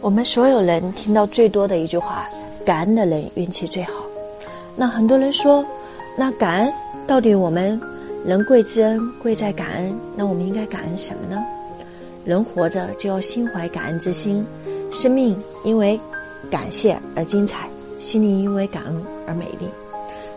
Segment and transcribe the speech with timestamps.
[0.00, 2.24] 我们所有人听到最多的一句话
[2.64, 3.92] ：“感恩的人运气最好。”
[4.76, 5.64] 那很多人说，
[6.16, 6.72] 那感恩
[7.06, 7.80] 到底我们
[8.24, 11.42] 人贵之恩贵在感恩，那我们应该感恩什么呢？
[12.24, 14.44] 人活着就要心怀感恩之心，
[14.92, 15.98] 生命因为
[16.50, 17.68] 感谢而精彩，
[17.98, 19.66] 心灵因为感恩而美丽。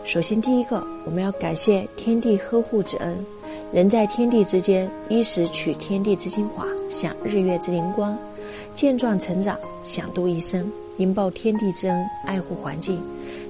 [0.04, 3.26] 首先，第一个，我们要感谢天地呵护之恩。
[3.72, 8.16] 人在天地之间，衣食取天地之精华，享日月之灵光，
[8.74, 13.00] 健壮成长，享度一生，应报天地之恩，爱护环境。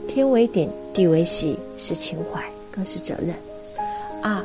[0.09, 3.35] 天为顶，地为席，是情怀，更是责任。
[4.23, 4.43] 二，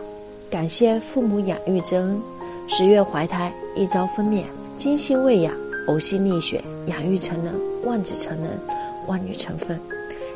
[0.49, 2.21] 感谢父母养育之恩。
[2.67, 4.43] 十月怀胎，一朝分娩，
[4.77, 5.53] 精心喂养，
[5.87, 7.53] 呕心沥血，养育成人，
[7.83, 8.59] 望子成人，
[9.07, 9.79] 望女成凤。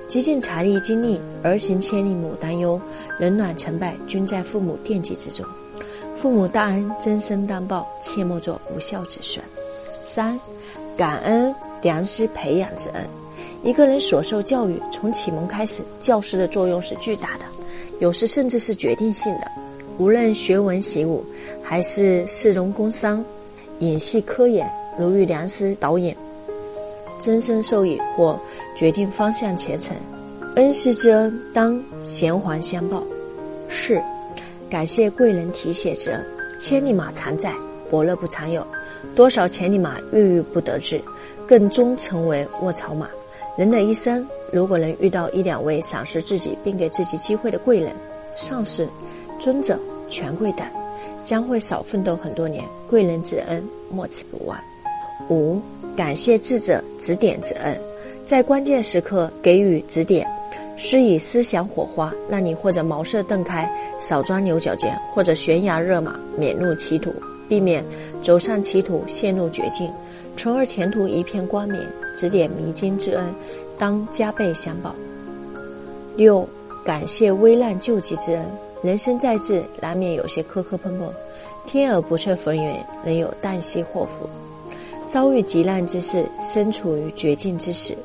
[0.07, 2.81] 极尽财力精力，儿行千里母担忧，
[3.19, 5.45] 冷暖成败均在父母惦记之中。
[6.15, 9.43] 父母大恩，真身当报，切莫做无孝子孙。
[10.09, 10.37] 三，
[10.97, 13.07] 感恩良师培养之恩。
[13.61, 17.45] 一个人所受教育，从启蒙开始，教师的作用是巨大的，
[17.99, 19.51] 有时甚至是决定性的。
[19.99, 21.23] 无论学文习武，
[21.61, 23.23] 还是士农工商，
[23.79, 26.17] 演戏科研，如遇良师导演，
[27.19, 28.39] 真身受益或。
[28.75, 29.93] 决定方向前程，
[30.55, 33.03] 恩师之恩当衔环相报。
[33.69, 34.01] 四，
[34.69, 36.25] 感谢贵人提携之恩。
[36.61, 37.53] 千里马常在，
[37.89, 38.65] 伯乐不常有。
[39.15, 41.01] 多少千里马郁郁不得志，
[41.47, 43.07] 更终成为卧槽马。
[43.57, 47.91] 人的一生，如果能遇到一两位赏识自己并给自己机会的贵人、
[48.37, 48.87] 上司、
[49.39, 49.77] 尊者、
[50.09, 50.65] 权贵等，
[51.23, 52.63] 将会少奋斗很多年。
[52.89, 54.57] 贵人之恩，莫齿不忘。
[55.29, 55.61] 五，
[55.95, 57.77] 感谢智者指点之恩。
[58.25, 60.25] 在关键时刻给予指点，
[60.77, 67.13] 施以思想火花，让你或者茅塞顿开，少钻牛角尖；或者悬崖勒马，免入歧途，
[67.49, 67.83] 避免
[68.21, 69.91] 走上歧途陷入绝境，
[70.37, 71.81] 从而前途一片光明。
[72.15, 73.25] 指点迷津之恩，
[73.77, 74.93] 当加倍相报。
[76.17, 76.45] 六，
[76.83, 78.45] 感谢危难救济之恩。
[78.81, 81.09] 人生在世，难免有些磕磕碰碰，
[81.65, 84.29] 天而不测风云，人有旦夕祸福。
[85.07, 87.97] 遭遇急难之事，身处于绝境之时。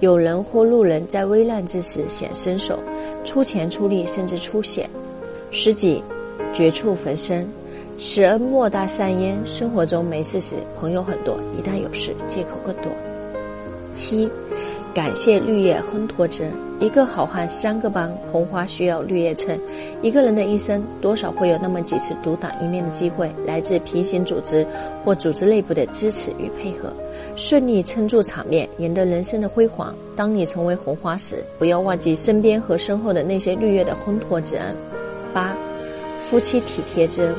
[0.00, 2.78] 有人或路人在危难之时显身手，
[3.26, 4.88] 出钱出力，甚至出险，
[5.50, 6.02] 十几
[6.54, 7.46] 绝处逢生，
[8.04, 9.38] 使恩莫大善焉。
[9.46, 12.90] 生活中没事时，朋友很多；一旦有事，借口更多。
[13.94, 14.28] 七，
[14.92, 16.52] 感谢绿叶烘托之恩。
[16.80, 19.56] 一个好汉三个帮，红花需要绿叶衬。
[20.02, 24.66] 一个人的一生，多少会有那么几次独当一面的机会，来自平行组织
[25.04, 26.92] 或组织内部的支持与配合。
[27.36, 29.94] 顺利撑住场面，赢得人生的辉煌。
[30.16, 34.76] 当你成为红花时，不要忘记身边和身后的那些绿叶的烘托之恩。
[35.32, 35.56] 八，
[36.18, 37.32] 夫妻体贴之恩。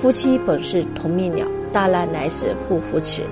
[0.00, 3.22] 夫妻本是同命鸟，大难来时互扶持。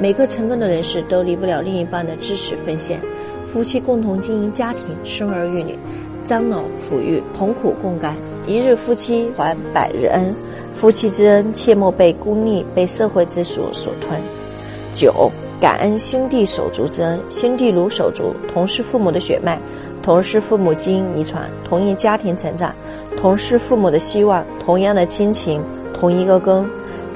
[0.00, 2.98] 每个成功的人士都离不了另一半的支持奉献。
[3.46, 5.78] 夫妻共同经营家庭，生儿育女，
[6.24, 8.16] 张老抚育，同苦共甘。
[8.46, 10.34] 一日夫妻还百日恩。
[10.72, 14.18] 夫妻之恩，切莫被功利、被社会之俗所吞。
[14.94, 15.30] 九。
[15.60, 19.58] 感恩兄弟手足之恩，兄弟如手足，同是父母的血脉，
[20.02, 22.74] 同是父母基因遗传，同一家庭成长，
[23.16, 25.62] 同是父母的希望，同样的亲情，
[26.04, 26.68] 同一个根。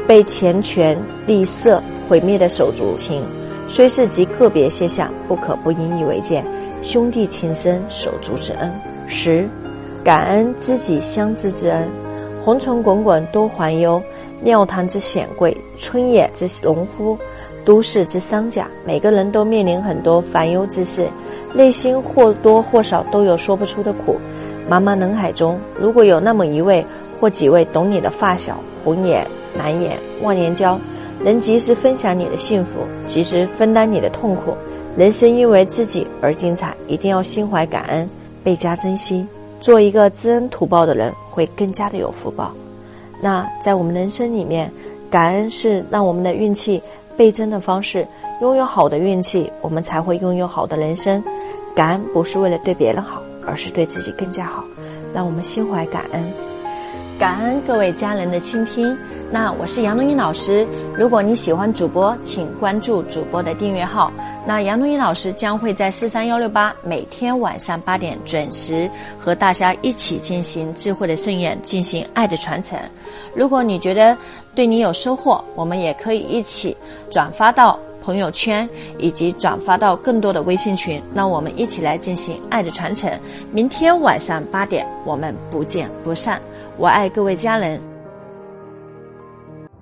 [0.07, 3.23] 被钱权利色毁灭的手足情，
[3.69, 6.43] 虽是极个别现象，不可不引以为戒。
[6.83, 8.73] 兄弟情深，手足之恩。
[9.07, 9.47] 十，
[10.03, 11.87] 感恩知己相知之恩。
[12.43, 14.03] 红尘滚滚多烦忧，
[14.43, 17.19] 庙堂之显贵，春野之农夫。
[17.67, 21.07] 都市之商贾，每个人都面临很多烦忧之事，
[21.53, 24.17] 内心或多或少都有说不出的苦。
[24.71, 26.83] 茫茫人海中，如果有那么一位
[27.21, 30.79] 或几位懂你的发小，红眼蓝眼忘年交，
[31.21, 34.57] 能及时分享你的幸福，及时分担你的痛苦，
[34.97, 36.75] 人生因为自己而精彩。
[36.87, 38.09] 一定要心怀感恩，
[38.43, 39.27] 倍加珍惜，
[39.61, 42.53] 做一个知恩图报的人，会更加的有福报。
[43.21, 44.73] 那在我们人生里面，
[45.11, 46.83] 感恩是让我们的运气。
[47.17, 48.07] 倍增的方式，
[48.41, 51.21] 拥有好的运气，我们才会拥有好的人生。
[51.75, 54.63] 感恩不是为了对别人好，而是对自己更加好。
[55.13, 56.33] 让我们心怀感恩，
[57.19, 58.97] 感恩各位家人的倾听。
[59.29, 60.65] 那我是杨东英老师，
[60.97, 64.13] 如果你喜欢主播，请关注主播的订阅号。
[64.47, 68.89] 那杨东英老师将会在四三幺六八每天晚上八点准时
[69.19, 72.79] 和大家一起进行智慧的盛宴，进行爱的传承。
[73.35, 74.17] 如果你觉得
[74.55, 76.75] 对你有收获，我们也可以一起
[77.11, 77.77] 转发到
[78.09, 78.67] 朋友圈，
[78.99, 83.13] 以及转发到更多的微信群，让我们一起来进行爱的传承。
[83.53, 86.41] 明天晚上八点，我们不见不散。
[86.79, 87.79] 我爱各位家人。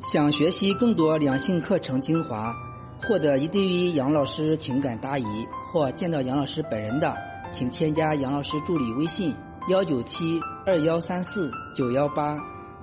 [0.00, 2.52] 想学习更多两性课程精华。
[2.98, 5.24] 获得一对一杨老师情感答疑
[5.72, 7.14] 或见到杨老师本人的，
[7.52, 9.32] 请添加杨老师助理微信：
[9.68, 12.36] 幺九七二幺三四九幺八，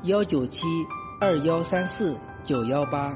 [0.04, 0.66] 幺九七
[1.20, 3.14] 二幺三四九幺八。